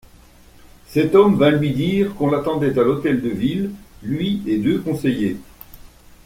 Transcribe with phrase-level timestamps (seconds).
[0.87, 3.69] Cet homme vint lui dire qu'on l'attendait à l'Hôtel de Ville,
[4.01, 5.37] lui et deux conseillers.